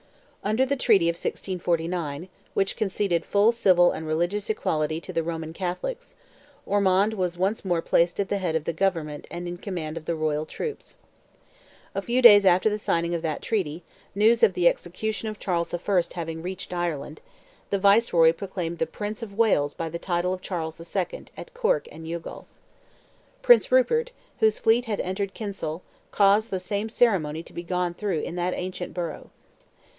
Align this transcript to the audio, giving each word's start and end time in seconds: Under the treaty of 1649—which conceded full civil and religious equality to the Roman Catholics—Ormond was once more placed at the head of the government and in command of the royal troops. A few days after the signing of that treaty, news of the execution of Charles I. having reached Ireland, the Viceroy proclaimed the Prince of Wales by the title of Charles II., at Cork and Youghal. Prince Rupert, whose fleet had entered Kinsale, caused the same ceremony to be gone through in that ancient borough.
Under 0.43 0.65
the 0.65 0.75
treaty 0.75 1.07
of 1.07 1.15
1649—which 1.15 2.75
conceded 2.75 3.23
full 3.23 3.51
civil 3.51 3.91
and 3.91 4.07
religious 4.07 4.49
equality 4.49 4.99
to 4.99 5.13
the 5.13 5.21
Roman 5.21 5.53
Catholics—Ormond 5.53 7.13
was 7.13 7.37
once 7.37 7.63
more 7.63 7.83
placed 7.83 8.19
at 8.19 8.27
the 8.29 8.39
head 8.39 8.55
of 8.55 8.63
the 8.63 8.73
government 8.73 9.27
and 9.29 9.47
in 9.47 9.57
command 9.59 9.97
of 9.97 10.05
the 10.05 10.15
royal 10.15 10.47
troops. 10.47 10.95
A 11.93 12.01
few 12.01 12.23
days 12.23 12.43
after 12.43 12.67
the 12.71 12.79
signing 12.79 13.13
of 13.13 13.21
that 13.21 13.43
treaty, 13.43 13.83
news 14.15 14.41
of 14.41 14.55
the 14.55 14.67
execution 14.67 15.27
of 15.29 15.37
Charles 15.37 15.71
I. 15.71 15.79
having 16.15 16.41
reached 16.41 16.73
Ireland, 16.73 17.21
the 17.69 17.77
Viceroy 17.77 18.33
proclaimed 18.33 18.79
the 18.79 18.87
Prince 18.87 19.21
of 19.21 19.37
Wales 19.37 19.75
by 19.75 19.87
the 19.89 19.99
title 19.99 20.33
of 20.33 20.41
Charles 20.41 20.81
II., 20.81 21.25
at 21.37 21.53
Cork 21.53 21.87
and 21.91 22.07
Youghal. 22.07 22.47
Prince 23.43 23.71
Rupert, 23.71 24.11
whose 24.39 24.57
fleet 24.57 24.85
had 24.85 24.99
entered 25.01 25.35
Kinsale, 25.35 25.83
caused 26.09 26.49
the 26.49 26.59
same 26.59 26.89
ceremony 26.89 27.43
to 27.43 27.53
be 27.53 27.61
gone 27.61 27.93
through 27.93 28.21
in 28.21 28.33
that 28.37 28.55
ancient 28.55 28.95
borough. 28.95 29.29